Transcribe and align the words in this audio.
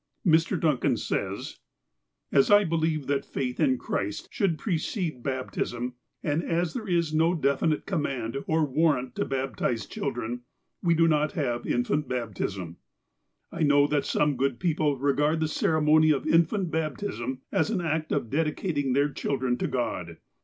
Mr. 0.25 0.59
Duncan 0.59 0.97
says: 0.97 1.59
"As 2.31 2.49
I 2.49 2.63
believe 2.63 3.05
that 3.05 3.23
faith 3.23 3.59
in 3.59 3.77
Christ 3.77 4.29
should 4.31 4.57
precede 4.57 5.21
baptism, 5.21 5.93
and 6.23 6.43
as 6.43 6.73
there 6.73 6.87
is 6.87 7.13
no 7.13 7.35
definite 7.35 7.85
command 7.85 8.37
or 8.47 8.65
warrant 8.65 9.13
to 9.17 9.25
baptize 9.25 9.85
chil 9.85 10.09
dren— 10.09 10.41
we 10.81 10.95
do 10.95 11.07
not 11.07 11.33
have 11.33 11.67
infant 11.67 12.07
baptism. 12.09 12.77
"I 13.51 13.61
know 13.61 13.85
that 13.85 14.05
some 14.05 14.37
good 14.37 14.59
people 14.59 14.97
regard 14.97 15.39
the 15.39 15.47
ceremony 15.47 16.09
of 16.09 16.25
in 16.25 16.47
fant 16.47 16.71
baptism 16.71 17.41
as 17.51 17.69
an 17.69 17.79
act 17.81 18.11
of 18.11 18.31
dedicating 18.31 18.93
their 18.93 19.09
children 19.09 19.55
to 19.59 19.67
God. 19.67 20.17